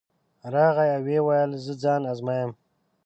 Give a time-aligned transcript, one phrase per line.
[0.53, 2.51] راغی او ویې ویل زه ځان ازمایم.